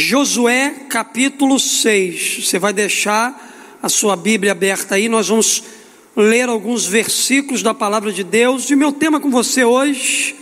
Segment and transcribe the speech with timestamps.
[0.00, 2.46] Josué capítulo 6.
[2.46, 5.62] Você vai deixar a sua Bíblia aberta aí, nós vamos
[6.16, 8.70] ler alguns versículos da palavra de Deus.
[8.70, 10.34] E meu tema com você hoje,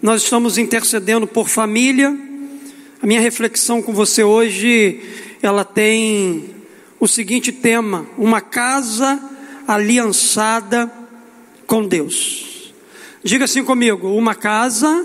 [0.00, 2.16] nós estamos intercedendo por família.
[3.02, 5.00] A minha reflexão com você hoje,
[5.42, 6.54] ela tem
[7.00, 9.20] o seguinte tema: uma casa
[9.66, 10.90] aliançada
[11.66, 12.72] com Deus.
[13.24, 15.04] Diga assim comigo: uma casa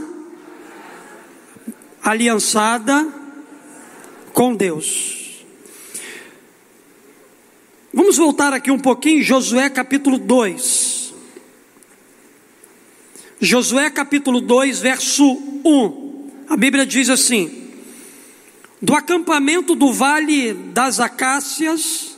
[2.03, 3.14] aliançada
[4.35, 5.45] com Deus.
[7.93, 11.13] Vamos voltar aqui um pouquinho, Josué capítulo 2.
[13.39, 15.23] Josué capítulo 2, verso
[15.63, 16.31] 1.
[16.49, 17.69] A Bíblia diz assim:
[18.81, 22.17] Do acampamento do vale das Acácias,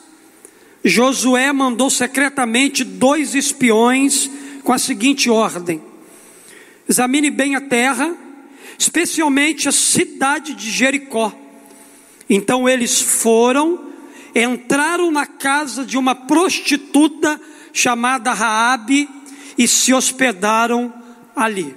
[0.84, 4.28] Josué mandou secretamente dois espiões
[4.64, 5.84] com a seguinte ordem:
[6.90, 8.18] Examine bem a terra,
[8.80, 11.47] especialmente a cidade de Jericó
[12.30, 13.92] então eles foram,
[14.36, 17.40] entraram na casa de uma prostituta
[17.74, 19.10] chamada Raabe
[19.58, 20.94] e se hospedaram
[21.36, 21.76] ali.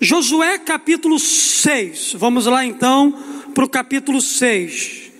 [0.00, 2.14] Josué capítulo 6.
[2.14, 3.12] Vamos lá então
[3.54, 5.10] para o capítulo 6.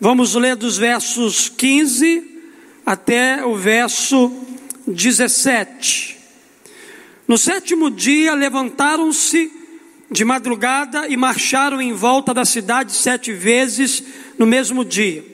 [0.00, 2.42] Vamos ler dos versos 15
[2.84, 4.32] até o verso
[4.86, 6.18] 17.
[7.26, 9.50] No sétimo dia levantaram-se
[10.12, 14.02] de madrugada e marcharam em volta da cidade sete vezes
[14.38, 15.24] no mesmo dia.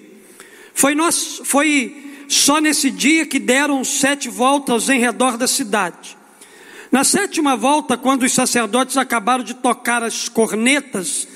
[0.72, 6.16] Foi, nós, foi só nesse dia que deram sete voltas em redor da cidade.
[6.92, 11.26] Na sétima volta, quando os sacerdotes acabaram de tocar as cornetas,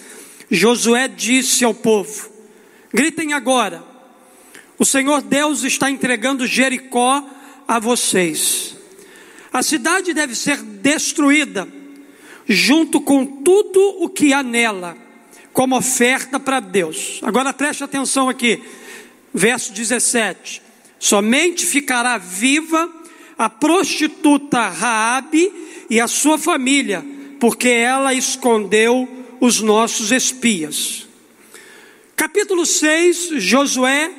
[0.48, 2.30] Josué disse ao povo:
[2.94, 3.82] Gritem agora,
[4.78, 7.28] o Senhor Deus está entregando Jericó
[7.66, 8.76] a vocês.
[9.52, 11.68] A cidade deve ser destruída
[12.48, 14.96] junto com tudo o que há nela,
[15.52, 17.20] como oferta para Deus.
[17.22, 18.62] Agora preste atenção aqui,
[19.32, 20.62] verso 17:
[20.98, 22.90] somente ficará viva
[23.36, 25.52] a prostituta Raabe
[25.90, 27.04] e a sua família,
[27.40, 29.08] porque ela escondeu
[29.40, 31.06] os nossos espias.
[32.14, 34.12] Capítulo 6, Josué,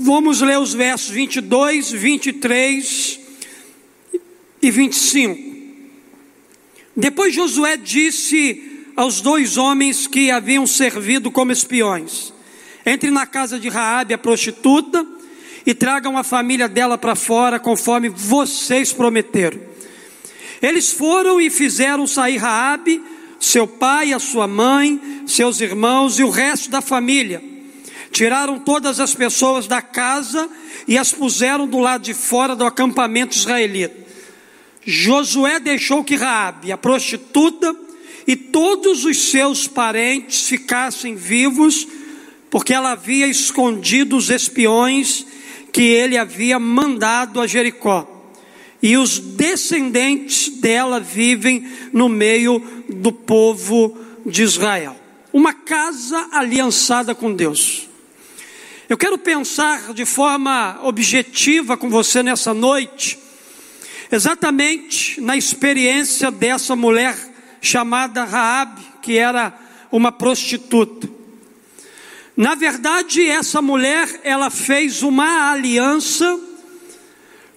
[0.00, 3.20] vamos ler os versos 22, 23
[4.60, 5.53] e 25.
[6.96, 12.32] Depois Josué disse aos dois homens que haviam servido como espiões:
[12.86, 15.04] Entre na casa de Raabe, a prostituta,
[15.66, 19.60] e tragam a família dela para fora, conforme vocês prometeram.
[20.62, 23.02] Eles foram e fizeram sair Raabe,
[23.40, 27.42] seu pai, a sua mãe, seus irmãos e o resto da família.
[28.12, 30.48] Tiraram todas as pessoas da casa
[30.86, 34.03] e as puseram do lado de fora do acampamento israelita.
[34.86, 37.74] Josué deixou que Raabe, a prostituta,
[38.26, 41.86] e todos os seus parentes ficassem vivos,
[42.50, 45.26] porque ela havia escondido os espiões
[45.72, 48.10] que ele havia mandado a Jericó.
[48.82, 54.96] E os descendentes dela vivem no meio do povo de Israel.
[55.32, 57.88] Uma casa aliançada com Deus.
[58.88, 63.23] Eu quero pensar de forma objetiva com você nessa noite
[64.14, 67.16] Exatamente na experiência dessa mulher
[67.60, 69.52] chamada Raabe, que era
[69.90, 71.10] uma prostituta.
[72.36, 76.38] Na verdade, essa mulher, ela fez uma aliança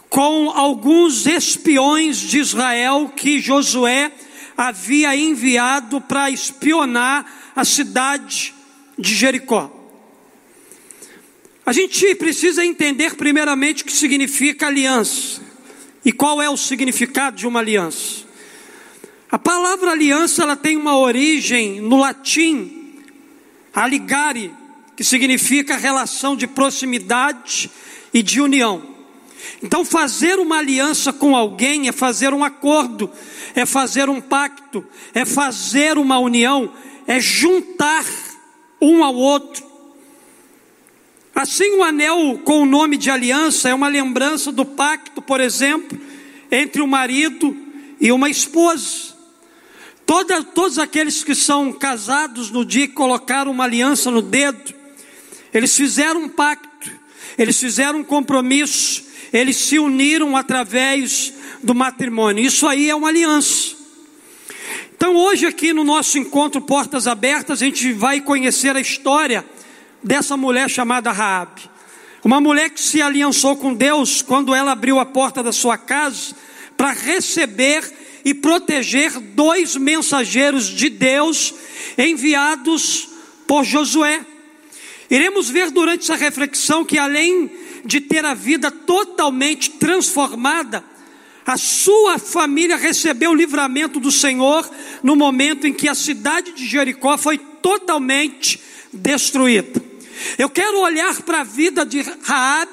[0.10, 4.12] com alguns espiões de Israel que Josué
[4.58, 8.52] havia enviado para espionar a cidade
[8.98, 9.72] de Jericó.
[11.64, 15.46] A gente precisa entender primeiramente o que significa aliança.
[16.08, 18.24] E qual é o significado de uma aliança?
[19.30, 22.96] A palavra aliança ela tem uma origem no latim,
[23.74, 24.54] aligare,
[24.96, 27.70] que significa relação de proximidade
[28.14, 28.96] e de união.
[29.62, 33.12] Então, fazer uma aliança com alguém é fazer um acordo,
[33.54, 36.72] é fazer um pacto, é fazer uma união,
[37.06, 38.06] é juntar
[38.82, 39.67] um ao outro.
[41.38, 45.96] Assim, o anel com o nome de aliança é uma lembrança do pacto, por exemplo,
[46.50, 47.56] entre o marido
[48.02, 49.14] e uma esposa.
[50.04, 54.74] Toda, todos aqueles que são casados no dia que colocaram uma aliança no dedo,
[55.54, 56.92] eles fizeram um pacto,
[57.38, 62.44] eles fizeram um compromisso, eles se uniram através do matrimônio.
[62.44, 63.76] Isso aí é uma aliança.
[64.96, 69.46] Então, hoje, aqui no nosso encontro Portas Abertas, a gente vai conhecer a história
[70.08, 71.70] dessa mulher chamada Raabe.
[72.24, 76.34] Uma mulher que se aliançou com Deus quando ela abriu a porta da sua casa
[76.76, 77.84] para receber
[78.24, 81.54] e proteger dois mensageiros de Deus
[81.98, 83.10] enviados
[83.46, 84.26] por Josué.
[85.10, 87.52] Iremos ver durante essa reflexão que além
[87.86, 90.84] de ter a vida totalmente transformada,
[91.46, 94.70] a sua família recebeu o livramento do Senhor
[95.02, 98.60] no momento em que a cidade de Jericó foi totalmente
[98.92, 99.87] destruída.
[100.38, 102.70] Eu quero olhar para a vida de Raab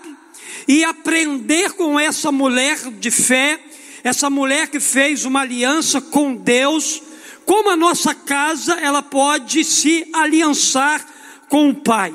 [0.67, 3.59] e aprender com essa mulher de fé,
[4.03, 7.03] essa mulher que fez uma aliança com Deus,
[7.45, 11.07] como a nossa casa ela pode se aliançar
[11.49, 12.15] com o Pai.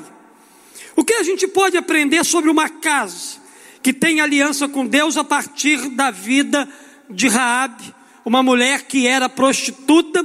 [0.96, 3.40] O que a gente pode aprender sobre uma casa
[3.82, 6.68] que tem aliança com Deus a partir da vida
[7.08, 7.94] de Raabe,
[8.24, 10.24] uma mulher que era prostituta,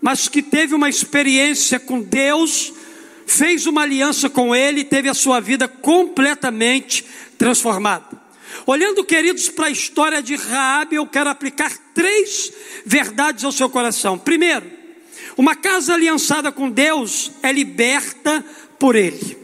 [0.00, 2.72] mas que teve uma experiência com Deus,
[3.30, 7.04] fez uma aliança com ele e teve a sua vida completamente
[7.38, 8.20] transformada.
[8.66, 12.52] Olhando, queridos, para a história de Raabe, eu quero aplicar três
[12.84, 14.18] verdades ao seu coração.
[14.18, 14.68] Primeiro,
[15.36, 18.44] uma casa aliançada com Deus é liberta
[18.78, 19.38] por ele.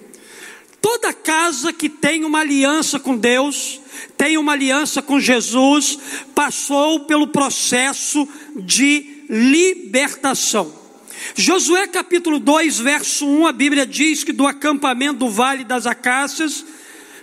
[0.81, 3.81] Toda casa que tem uma aliança com Deus,
[4.17, 5.99] tem uma aliança com Jesus,
[6.35, 10.86] passou pelo processo de libertação.
[11.35, 16.65] Josué capítulo 2, verso 1, a Bíblia diz que do acampamento do Vale das Acácias,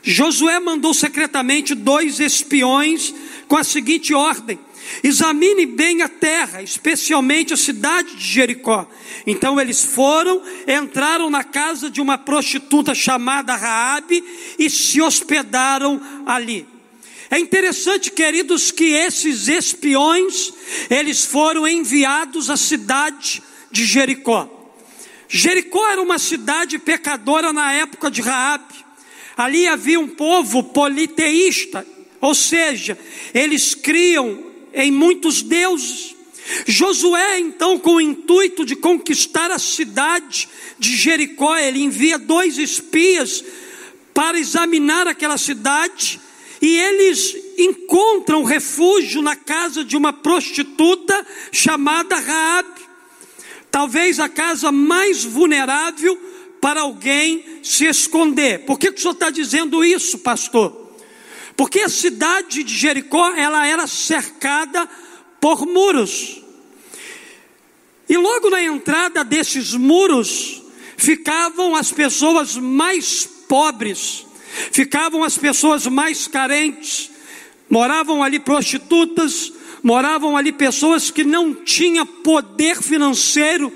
[0.01, 3.13] Josué mandou secretamente dois espiões
[3.47, 4.59] com a seguinte ordem:
[5.01, 8.85] Examine bem a terra, especialmente a cidade de Jericó.
[9.25, 14.23] Então eles foram, entraram na casa de uma prostituta chamada Raabe
[14.59, 16.67] e se hospedaram ali.
[17.31, 20.53] É interessante, queridos, que esses espiões,
[20.89, 23.41] eles foram enviados à cidade
[23.73, 24.47] de Jericó.
[25.27, 28.85] Jericó era uma cidade pecadora na época de Raabe.
[29.35, 31.85] Ali havia um povo politeísta,
[32.21, 32.95] ou seja,
[33.33, 36.15] eles criam em muitos deuses.
[36.67, 40.47] Josué, então, com o intuito de conquistar a cidade
[40.77, 43.43] de Jericó, ele envia dois espias
[44.13, 46.21] para examinar aquela cidade
[46.61, 52.82] e eles encontram refúgio na casa de uma prostituta chamada Raabe.
[53.73, 56.15] Talvez a casa mais vulnerável
[56.61, 58.67] para alguém se esconder.
[58.67, 60.95] Por que, que o senhor está dizendo isso, pastor?
[61.57, 64.87] Porque a cidade de Jericó, ela era cercada
[65.41, 66.39] por muros.
[68.07, 70.61] E logo na entrada desses muros
[70.95, 74.23] ficavam as pessoas mais pobres,
[74.71, 77.09] ficavam as pessoas mais carentes,
[77.67, 79.51] moravam ali prostitutas,
[79.83, 83.71] moravam ali pessoas que não tinham poder financeiro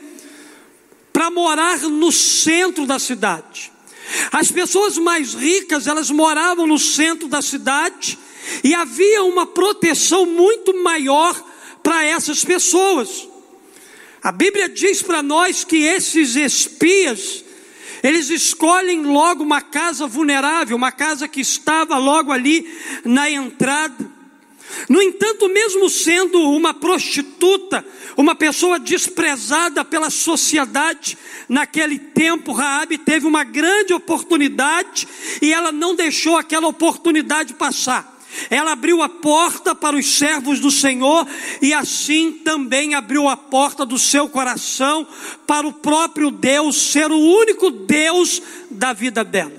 [1.12, 3.72] para morar no centro da cidade.
[4.32, 8.18] As pessoas mais ricas, elas moravam no centro da cidade
[8.64, 11.36] e havia uma proteção muito maior
[11.84, 13.28] para essas pessoas.
[14.24, 17.44] A Bíblia diz para nós que esses espias,
[18.02, 22.66] eles escolhem logo uma casa vulnerável, uma casa que estava logo ali
[23.04, 24.17] na entrada.
[24.90, 27.86] No entanto, mesmo sendo uma prostituta,
[28.16, 31.18] uma pessoa desprezada pela sociedade,
[31.48, 35.08] naquele tempo Raabe teve uma grande oportunidade
[35.42, 38.18] e ela não deixou aquela oportunidade passar.
[38.50, 41.28] Ela abriu a porta para os servos do Senhor
[41.62, 45.08] e assim também abriu a porta do seu coração
[45.46, 49.54] para o próprio Deus ser o único Deus da vida dela.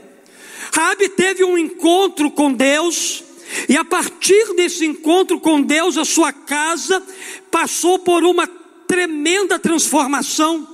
[0.72, 3.24] Raabe teve um encontro com Deus
[3.68, 7.02] e a partir desse encontro com Deus, a sua casa
[7.50, 8.46] passou por uma
[8.86, 10.66] tremenda transformação.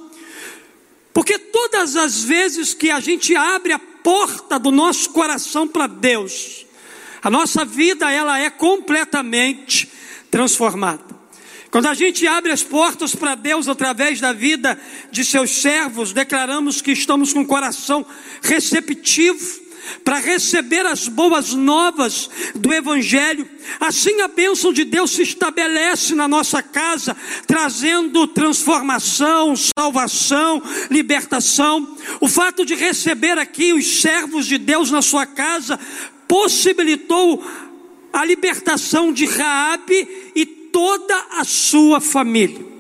[1.13, 6.67] Porque todas as vezes que a gente abre a porta do nosso coração para Deus,
[7.23, 9.89] a nossa vida ela é completamente
[10.31, 11.15] transformada.
[11.71, 14.79] Quando a gente abre as portas para Deus através da vida
[15.11, 18.07] de seus servos, declaramos que estamos com o coração
[18.43, 19.64] receptivo
[20.05, 23.49] para receber as boas novas do Evangelho.
[23.81, 31.97] Assim a bênção de Deus se estabelece na nossa casa, trazendo transformação, salvação, libertação.
[32.21, 35.79] O fato de receber aqui os servos de Deus na sua casa
[36.29, 37.45] possibilitou
[38.13, 42.74] a libertação de Raabe e toda a sua família.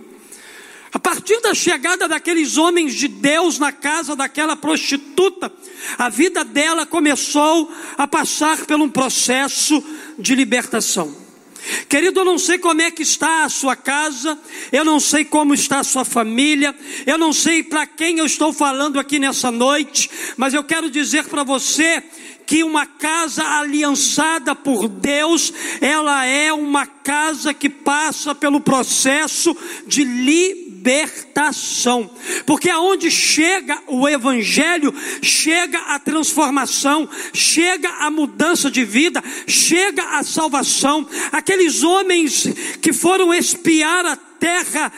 [0.94, 5.52] A partir da chegada daqueles homens de Deus na casa daquela prostituta,
[5.98, 9.82] a vida dela começou a passar por um processo
[10.16, 11.12] de libertação.
[11.88, 14.38] Querido, eu não sei como é que está a sua casa,
[14.70, 16.72] eu não sei como está a sua família,
[17.04, 21.24] eu não sei para quem eu estou falando aqui nessa noite, mas eu quero dizer
[21.24, 22.04] para você
[22.46, 29.56] que uma casa aliançada por Deus, ela é uma casa que passa pelo processo
[29.88, 30.63] de libertação.
[32.44, 40.22] Porque aonde chega o evangelho, chega a transformação, chega a mudança de vida, chega a
[40.22, 41.08] salvação.
[41.32, 42.46] Aqueles homens
[42.82, 44.92] que foram espiar a terra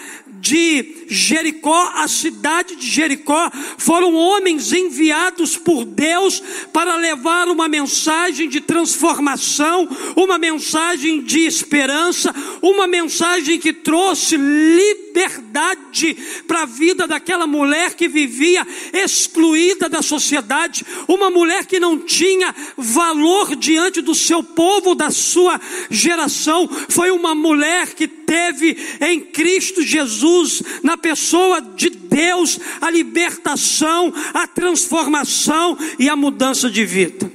[0.47, 6.41] de Jericó, a cidade de Jericó, foram homens enviados por Deus
[6.73, 16.17] para levar uma mensagem de transformação, uma mensagem de esperança, uma mensagem que trouxe liberdade
[16.47, 22.55] para a vida daquela mulher que vivia excluída da sociedade, uma mulher que não tinha
[22.77, 25.61] valor diante do seu povo, da sua
[25.91, 34.13] geração, foi uma mulher que teve em Cristo Jesus, na pessoa de Deus, a libertação,
[34.35, 37.31] a transformação e a mudança de vida.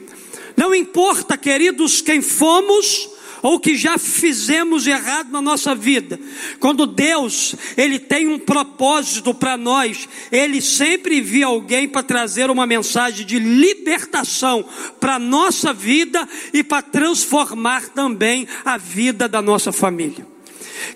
[0.55, 3.10] Não importa, queridos, quem fomos
[3.41, 6.19] ou que já fizemos errado na nossa vida.
[6.60, 12.67] Quando Deus, ele tem um propósito para nós, ele sempre envia alguém para trazer uma
[12.67, 14.63] mensagem de libertação
[15.00, 20.31] para nossa vida e para transformar também a vida da nossa família.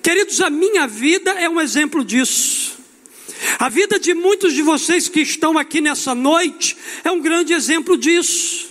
[0.02, 2.78] Queridos, a minha vida é um exemplo disso.
[3.60, 7.98] A vida de muitos de vocês que estão aqui nessa noite é um grande exemplo
[7.98, 8.65] disso.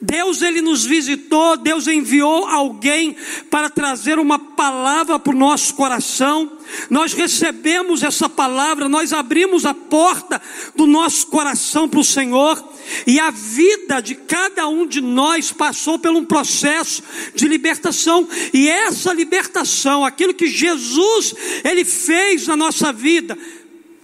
[0.00, 3.16] Deus ele nos visitou, Deus enviou alguém
[3.50, 6.52] para trazer uma palavra para o nosso coração.
[6.88, 10.40] Nós recebemos essa palavra, nós abrimos a porta
[10.76, 12.62] do nosso coração para o Senhor,
[13.08, 17.02] e a vida de cada um de nós passou por um processo
[17.34, 23.36] de libertação, e essa libertação, aquilo que Jesus ele fez na nossa vida,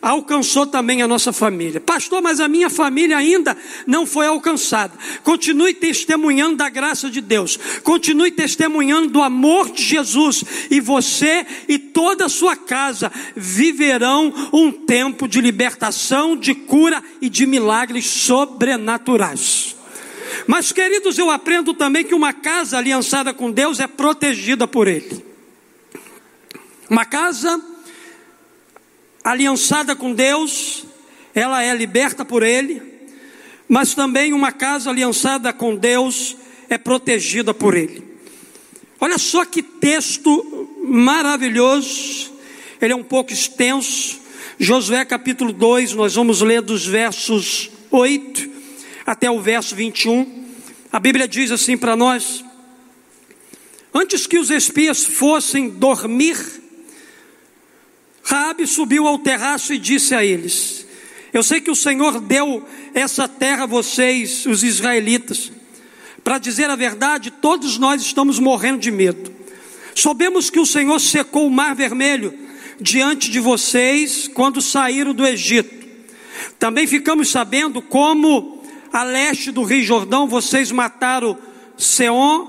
[0.04, 1.80] alcançou também a nossa família.
[1.80, 3.56] Pastor, mas a minha família ainda
[3.86, 4.92] não foi alcançada.
[5.22, 7.58] Continue testemunhando da graça de Deus.
[7.82, 10.44] Continue testemunhando do amor de Jesus.
[10.70, 17.30] E você e toda a sua casa viverão um tempo de libertação, de cura e
[17.30, 19.74] de milagres sobrenaturais.
[20.46, 25.24] Mas, queridos, eu aprendo também que uma casa aliançada com Deus é protegida por Ele.
[26.90, 27.58] Uma casa
[29.24, 30.84] aliançada com Deus,
[31.34, 32.82] ela é liberta por Ele,
[33.66, 36.36] mas também uma casa aliançada com Deus
[36.68, 38.04] é protegida por Ele.
[39.00, 42.32] Olha só que texto maravilhoso,
[42.80, 44.20] ele é um pouco extenso.
[44.58, 48.50] Josué capítulo 2, nós vamos ler dos versos 8
[49.04, 50.44] até o verso 21.
[50.92, 52.44] A Bíblia diz assim para nós:
[53.92, 56.36] Antes que os espias fossem dormir,
[58.24, 60.86] Raabe subiu ao terraço e disse a eles:
[61.32, 65.52] Eu sei que o Senhor deu essa terra a vocês, os israelitas.
[66.24, 69.30] Para dizer a verdade, todos nós estamos morrendo de medo.
[69.94, 72.32] Soubemos que o Senhor secou o mar vermelho
[72.80, 75.84] diante de vocês quando saíram do Egito.
[76.58, 81.36] Também ficamos sabendo como a leste do Rio Jordão vocês mataram
[81.76, 82.46] Seom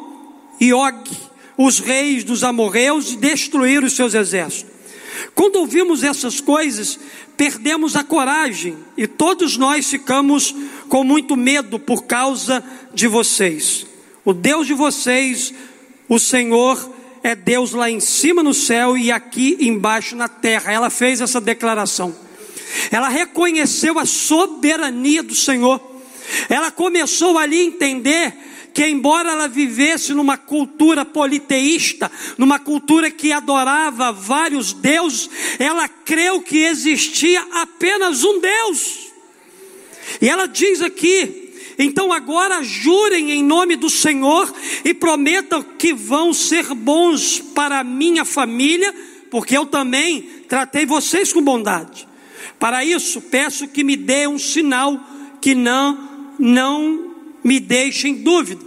[0.60, 1.12] e Og,
[1.58, 4.75] os reis dos amorreus, e destruíram os seus exércitos.
[5.34, 7.00] Quando ouvimos essas coisas,
[7.38, 10.56] perdemos a coragem e todos nós ficamos
[10.90, 13.86] com muito medo por causa de vocês.
[14.24, 15.54] O Deus de vocês,
[16.10, 16.94] o Senhor,
[17.24, 20.72] é Deus lá em cima no céu e aqui embaixo na terra.
[20.72, 22.16] Ela fez essa declaração.
[22.92, 25.82] Ela reconheceu a soberania do Senhor.
[26.50, 28.34] Ela começou ali a entender
[28.76, 36.42] que embora ela vivesse numa cultura politeísta, numa cultura que adorava vários deuses, ela creu
[36.42, 39.14] que existia apenas um Deus.
[40.22, 44.54] E ela diz aqui: então agora jurem em nome do Senhor
[44.84, 48.94] e prometam que vão ser bons para a minha família,
[49.32, 52.06] porque eu também tratei vocês com bondade.
[52.60, 55.00] Para isso, peço que me dê um sinal
[55.40, 57.15] que não não
[57.46, 58.66] me deixem dúvida.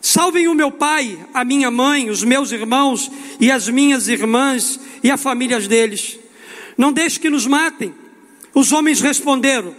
[0.00, 3.10] Salvem o meu pai, a minha mãe, os meus irmãos
[3.40, 6.20] e as minhas irmãs e as famílias deles.
[6.76, 7.92] Não deixe que nos matem.
[8.54, 9.74] Os homens responderam: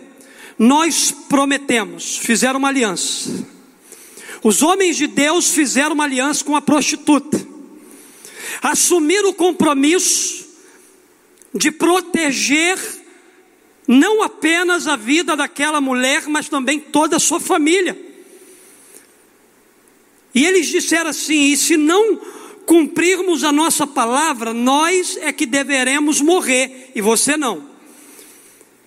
[0.58, 3.48] Nós prometemos, fizeram uma aliança.
[4.44, 7.40] Os homens de Deus fizeram uma aliança com a prostituta.
[8.62, 10.50] Assumiram o compromisso
[11.56, 12.78] de proteger
[13.92, 18.00] não apenas a vida daquela mulher, mas também toda a sua família.
[20.36, 22.22] E eles disseram assim: e se não
[22.68, 27.68] cumprirmos a nossa palavra, nós é que deveremos morrer e você não.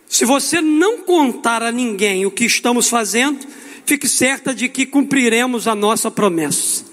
[0.09, 3.44] Se você não contar a ninguém o que estamos fazendo,
[3.85, 6.91] fique certa de que cumpriremos a nossa promessa.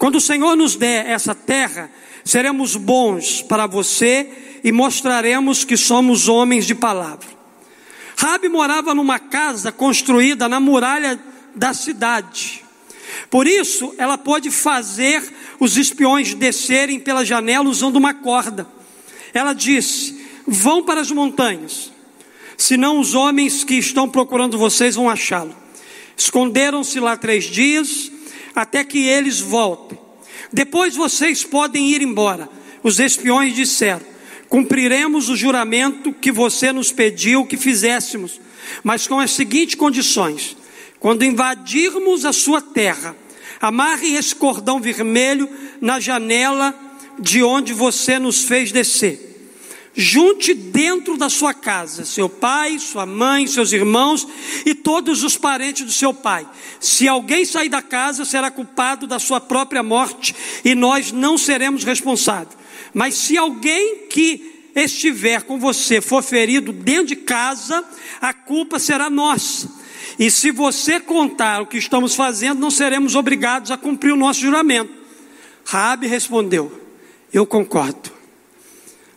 [0.00, 1.90] Quando o Senhor nos der essa terra,
[2.24, 7.28] seremos bons para você e mostraremos que somos homens de palavra.
[8.16, 11.20] Rabi morava numa casa construída na muralha
[11.54, 12.64] da cidade.
[13.28, 15.22] Por isso, ela pôde fazer
[15.60, 18.66] os espiões descerem pela janela usando uma corda.
[19.34, 21.92] Ela disse: Vão para as montanhas,
[22.56, 25.54] senão os homens que estão procurando vocês vão achá-lo.
[26.16, 28.10] Esconderam-se lá três dias,
[28.54, 29.98] até que eles voltem.
[30.52, 32.48] Depois vocês podem ir embora.
[32.82, 34.02] Os espiões disseram:
[34.48, 38.40] Cumpriremos o juramento que você nos pediu que fizéssemos,
[38.82, 40.56] mas com as seguintes condições:
[40.98, 43.16] quando invadirmos a sua terra,
[43.60, 45.48] amarre esse cordão vermelho
[45.80, 46.74] na janela
[47.18, 49.29] de onde você nos fez descer.
[49.94, 54.26] Junte dentro da sua casa seu pai, sua mãe, seus irmãos
[54.64, 56.46] e todos os parentes do seu pai.
[56.78, 61.82] Se alguém sair da casa, será culpado da sua própria morte e nós não seremos
[61.82, 62.56] responsáveis.
[62.94, 67.84] Mas se alguém que estiver com você for ferido dentro de casa,
[68.20, 69.68] a culpa será nossa.
[70.18, 74.40] E se você contar o que estamos fazendo, não seremos obrigados a cumprir o nosso
[74.40, 74.92] juramento.
[75.64, 76.70] Rabi respondeu:
[77.32, 78.19] Eu concordo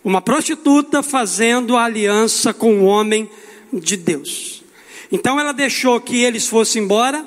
[0.03, 3.29] uma prostituta fazendo aliança com o homem
[3.71, 4.63] de Deus.
[5.11, 7.25] Então ela deixou que eles fossem embora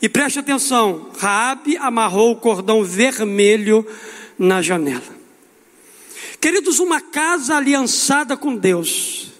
[0.00, 3.86] e preste atenção, Raabe amarrou o cordão vermelho
[4.36, 5.22] na janela.
[6.40, 9.30] Queridos, uma casa aliançada com Deus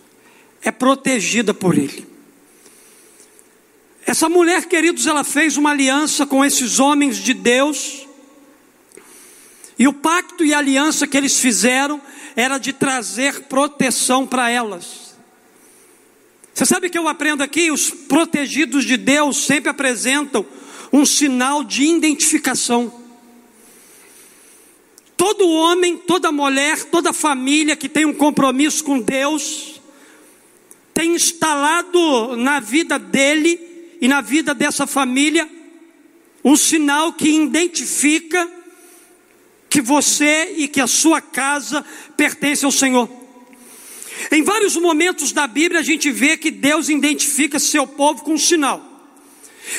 [0.62, 2.07] é protegida por ele.
[4.07, 8.07] Essa mulher, queridos, ela fez uma aliança com esses homens de Deus.
[9.76, 12.00] E o pacto e a aliança que eles fizeram
[12.37, 15.15] era de trazer proteção para elas.
[16.55, 17.71] Você sabe que eu aprendo aqui?
[17.71, 20.45] Os protegidos de Deus sempre apresentam
[20.93, 23.01] um sinal de identificação.
[25.17, 29.80] Todo homem, toda mulher, toda família que tem um compromisso com Deus,
[30.93, 33.59] tem instalado na vida dele
[34.00, 35.49] e na vida dessa família
[36.45, 38.50] um sinal que identifica
[39.73, 41.82] que você e que a sua casa
[42.15, 43.08] pertence ao Senhor.
[44.30, 48.39] Em vários momentos da Bíblia a gente vê que Deus identifica seu povo com um
[48.39, 48.87] sinal.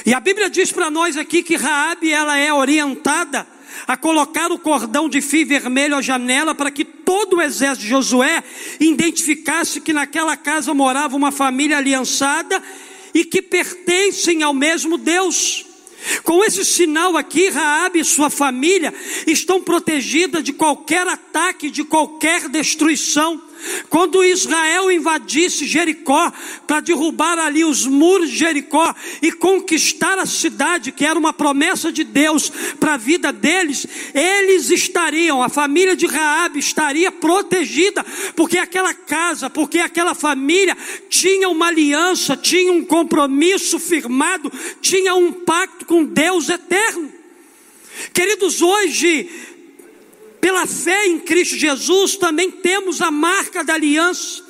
[0.04, 3.46] E a Bíblia diz para nós aqui que Raabe ela é orientada
[3.86, 7.90] a colocar o cordão de fio vermelho à janela para que todo o exército de
[7.90, 8.44] Josué
[8.80, 12.64] identificasse que naquela casa morava uma família aliançada
[13.14, 15.68] e que pertencem ao mesmo Deus.
[16.24, 18.94] Com esse sinal aqui, Raabe e sua família
[19.28, 23.42] estão protegidas de qualquer ataque, de qualquer destruição.
[23.90, 26.32] Quando Israel invadisse Jericó
[26.68, 31.92] para derrubar ali os muros de Jericó e conquistar a cidade, que era uma promessa
[31.92, 38.58] de Deus para a vida deles, eles estariam, a família de Raabe estaria protegida, porque
[38.58, 40.78] aquela casa, porque aquela família
[41.10, 47.12] tinha uma aliança, tinha um compromisso firmado, tinha um pacto com Deus eterno.
[48.14, 49.30] Queridos, hoje
[50.44, 54.43] pela fé em Cristo Jesus, também temos a marca da aliança.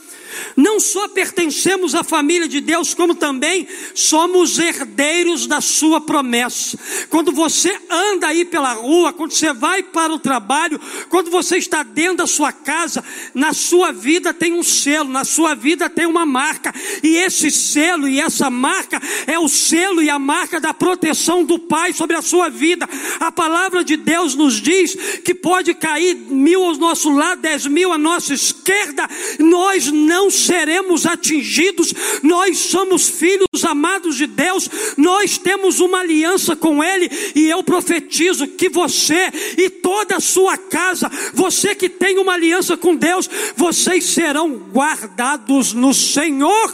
[0.56, 6.78] Não só pertencemos à família de Deus, como também somos herdeiros da sua promessa.
[7.10, 11.84] Quando você anda aí pela rua, quando você vai para o trabalho, quando você está
[11.84, 16.26] dentro da sua casa, na sua vida tem um selo, na sua vida tem uma
[16.26, 21.44] marca, e esse selo e essa marca é o selo e a marca da proteção
[21.44, 22.88] do Pai sobre a sua vida.
[23.20, 27.92] A palavra de Deus nos diz que pode cair mil ao nosso lado, dez mil
[27.92, 29.08] à nossa esquerda,
[29.40, 36.56] nós não não seremos atingidos, nós somos filhos amados de Deus, nós temos uma aliança
[36.56, 42.18] com Ele, e eu profetizo que você e toda a sua casa, você que tem
[42.18, 46.74] uma aliança com Deus, vocês serão guardados no Senhor.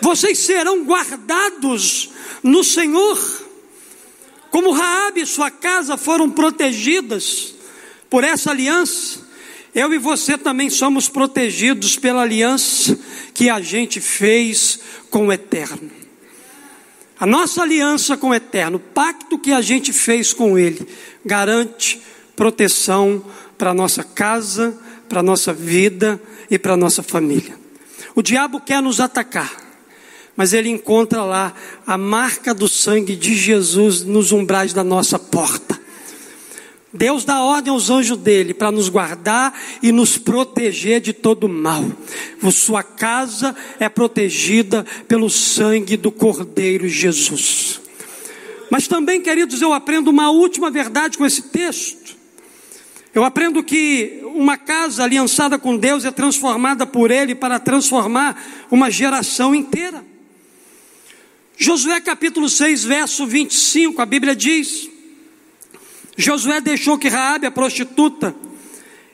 [0.00, 2.10] Vocês serão guardados
[2.42, 3.18] no Senhor.
[4.50, 7.54] Como Raabe e sua casa foram protegidas
[8.08, 9.23] por essa aliança,
[9.74, 12.98] eu e você também somos protegidos pela aliança
[13.32, 14.78] que a gente fez
[15.10, 15.90] com o Eterno.
[17.18, 20.86] A nossa aliança com o Eterno, o pacto que a gente fez com Ele,
[21.24, 22.00] garante
[22.36, 23.24] proteção
[23.56, 27.56] para a nossa casa, para a nossa vida e para a nossa família.
[28.14, 29.52] O diabo quer nos atacar,
[30.36, 31.54] mas ele encontra lá
[31.86, 35.80] a marca do sangue de Jesus nos umbrais da nossa porta.
[36.94, 39.52] Deus dá ordem aos anjos dele para nos guardar
[39.82, 41.84] e nos proteger de todo mal.
[42.52, 47.80] Sua casa é protegida pelo sangue do Cordeiro Jesus.
[48.70, 52.16] Mas também, queridos, eu aprendo uma última verdade com esse texto.
[53.12, 58.88] Eu aprendo que uma casa aliançada com Deus é transformada por Ele para transformar uma
[58.88, 60.04] geração inteira.
[61.56, 64.93] Josué capítulo 6, verso 25, a Bíblia diz:
[66.16, 68.34] Josué deixou que Raabe, a prostituta,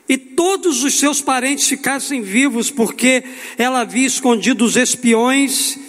[0.07, 3.23] e todos os seus parentes ficassem vivos, porque
[3.57, 5.79] ela havia escondido os espiões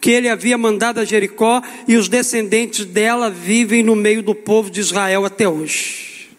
[0.00, 4.70] que ele havia mandado a Jericó, e os descendentes dela vivem no meio do povo
[4.70, 6.30] de Israel até hoje.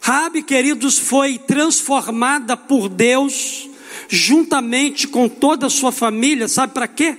[0.00, 3.68] Rabi, queridos, foi transformada por Deus,
[4.08, 7.16] juntamente com toda a sua família, sabe para quê?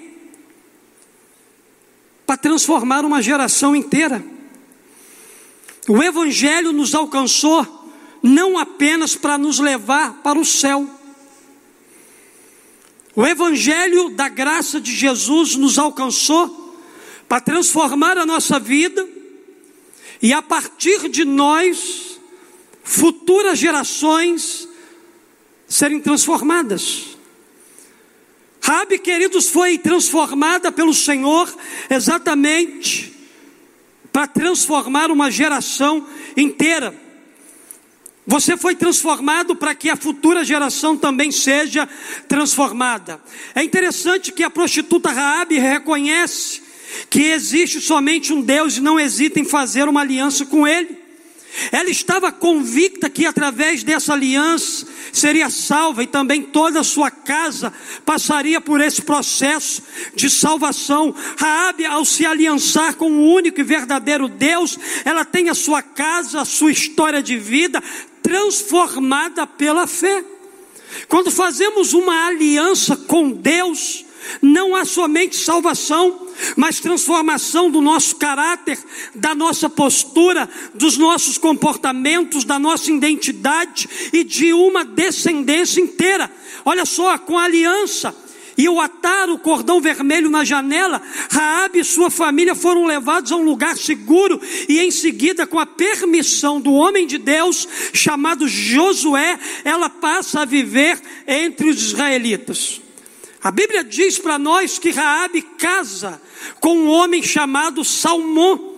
[2.26, 4.24] Para transformar uma geração inteira.
[5.88, 7.86] O Evangelho nos alcançou
[8.22, 10.90] não apenas para nos levar para o céu.
[13.16, 16.76] O Evangelho da graça de Jesus nos alcançou
[17.28, 19.08] para transformar a nossa vida
[20.22, 22.20] e a partir de nós,
[22.84, 24.68] futuras gerações
[25.68, 27.16] serem transformadas.
[28.60, 31.54] Rabi, queridos, foi transformada pelo Senhor
[31.90, 33.15] exatamente
[34.16, 36.96] para transformar uma geração inteira.
[38.26, 41.86] Você foi transformado para que a futura geração também seja
[42.26, 43.20] transformada.
[43.54, 46.62] É interessante que a prostituta Raabe reconhece
[47.10, 50.98] que existe somente um Deus e não hesita em fazer uma aliança com ele.
[51.70, 57.74] Ela estava convicta que através dessa aliança seria salva e também toda a sua casa
[58.06, 59.82] passaria por esse processo
[60.16, 61.14] de salvação.
[61.38, 66.42] Raabe, ao se aliançar com o único e verdadeiro Deus, ela tem a sua casa,
[66.42, 67.82] a sua história de vida
[68.22, 70.24] transformada pela fé.
[71.08, 74.05] Quando fazemos uma aliança com Deus,
[74.42, 78.78] não há somente salvação, mas transformação do nosso caráter,
[79.14, 86.30] da nossa postura, dos nossos comportamentos, da nossa identidade e de uma descendência inteira.
[86.64, 88.16] Olha só, com a aliança
[88.58, 93.36] e o atar o cordão vermelho na janela, Raabe e sua família foram levados a
[93.36, 99.38] um lugar seguro e em seguida, com a permissão do homem de Deus chamado Josué,
[99.64, 102.85] ela passa a viver entre os israelitas.
[103.46, 106.20] A Bíblia diz para nós que Raabe casa
[106.60, 108.74] com um homem chamado Salmão.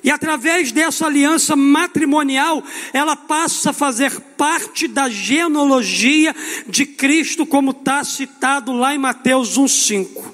[0.00, 6.32] E através dessa aliança matrimonial, ela passa a fazer parte da genealogia
[6.68, 10.24] de Cristo, como está citado lá em Mateus 1,5.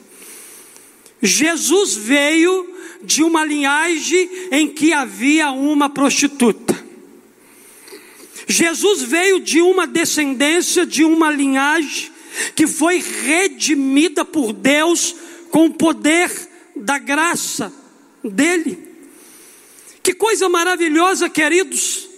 [1.23, 6.79] Jesus veio de uma linhagem em que havia uma prostituta.
[8.47, 12.12] Jesus veio de uma descendência, de uma linhagem
[12.55, 15.15] que foi redimida por Deus
[15.51, 16.31] com o poder
[16.75, 17.73] da graça
[18.25, 18.79] dele.
[20.03, 22.09] Que coisa maravilhosa, queridos.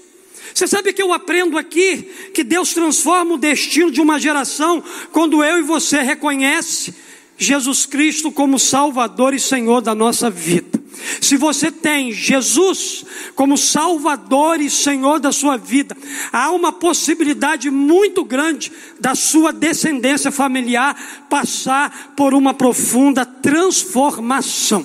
[0.54, 5.42] Você sabe que eu aprendo aqui que Deus transforma o destino de uma geração quando
[5.42, 6.94] eu e você reconhece
[7.36, 10.83] Jesus Cristo como Salvador e Senhor da nossa vida.
[11.20, 15.96] Se você tem Jesus como Salvador e Senhor da sua vida,
[16.32, 24.84] há uma possibilidade muito grande da sua descendência familiar passar por uma profunda transformação.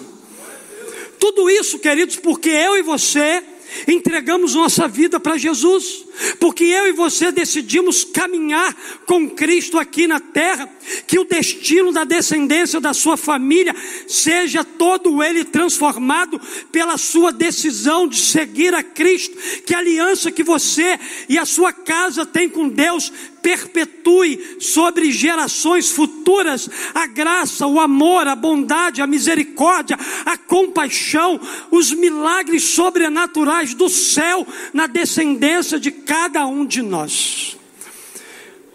[1.19, 3.43] Tudo isso, queridos, porque eu e você
[3.87, 6.05] entregamos nossa vida para Jesus,
[6.39, 10.69] porque eu e você decidimos caminhar com Cristo aqui na terra,
[11.07, 13.75] que o destino da descendência da sua família
[14.07, 16.39] seja todo ele transformado
[16.71, 21.71] pela sua decisão de seguir a Cristo, que a aliança que você e a sua
[21.71, 29.07] casa têm com Deus perpetue sobre gerações futuras a graça, o amor, a bondade, a
[29.07, 31.39] misericórdia, a compaixão,
[31.71, 37.55] os milagres sobrenaturais do céu na descendência de cada um de nós.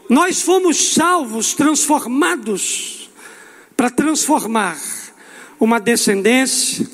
[0.08, 3.10] Nós fomos salvos, transformados,
[3.76, 4.78] para transformar
[5.58, 6.88] uma descendência,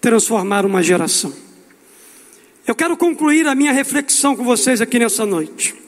[0.00, 1.32] transformar uma geração.
[2.66, 5.78] Eu quero concluir a minha reflexão com vocês aqui nessa noite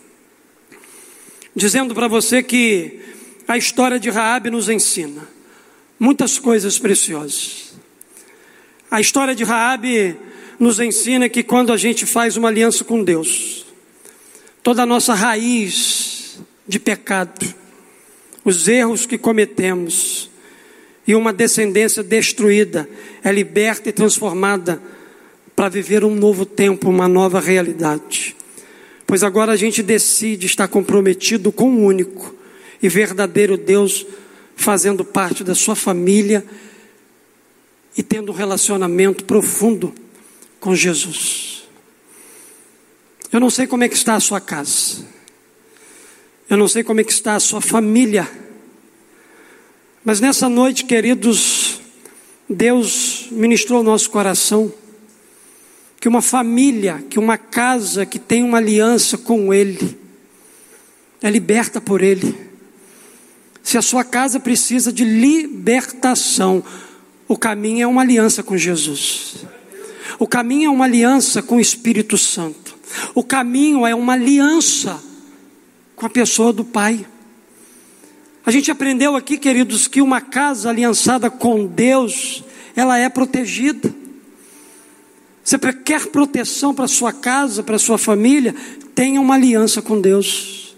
[1.54, 3.00] dizendo para você que
[3.46, 5.28] a história de Raabe nos ensina
[6.00, 7.74] muitas coisas preciosas.
[8.90, 10.16] A história de Raabe
[10.58, 13.61] nos ensina que quando a gente faz uma aliança com Deus,
[14.62, 17.54] toda a nossa raiz de pecado,
[18.44, 20.30] os erros que cometemos
[21.06, 22.88] e uma descendência destruída
[23.24, 24.80] é liberta e transformada
[25.56, 28.36] para viver um novo tempo, uma nova realidade.
[29.06, 32.34] Pois agora a gente decide estar comprometido com o único
[32.82, 34.06] e verdadeiro Deus,
[34.56, 36.44] fazendo parte da sua família
[37.96, 39.92] e tendo um relacionamento profundo
[40.58, 41.51] com Jesus.
[43.32, 45.06] Eu não sei como é que está a sua casa.
[46.50, 48.30] Eu não sei como é que está a sua família.
[50.04, 51.80] Mas nessa noite, queridos,
[52.46, 54.70] Deus ministrou ao nosso coração
[55.98, 59.98] que uma família, que uma casa que tem uma aliança com Ele,
[61.22, 62.36] é liberta por Ele.
[63.62, 66.62] Se a sua casa precisa de libertação,
[67.26, 69.46] o caminho é uma aliança com Jesus.
[70.18, 72.61] O caminho é uma aliança com o Espírito Santo.
[73.14, 75.02] O caminho é uma aliança
[75.96, 77.06] com a pessoa do Pai.
[78.44, 82.42] A gente aprendeu aqui, queridos, que uma casa aliançada com Deus,
[82.74, 83.94] ela é protegida.
[85.44, 88.54] Você quer proteção para sua casa, para sua família?
[88.94, 90.76] Tenha uma aliança com Deus.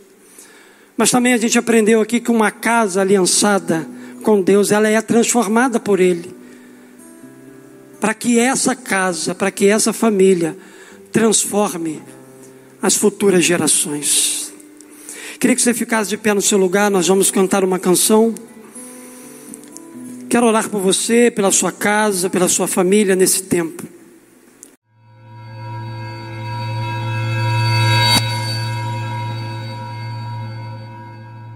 [0.97, 3.87] Mas também a gente aprendeu aqui que uma casa aliançada
[4.23, 6.35] com Deus, ela é transformada por Ele.
[8.01, 10.57] Para que essa casa, para que essa família
[11.15, 12.03] transforme
[12.83, 14.53] as futuras gerações.
[15.39, 18.35] Queria que você ficasse de pé no seu lugar, nós vamos cantar uma canção.
[20.29, 23.94] Quero orar por você, pela sua casa, pela sua família nesse tempo.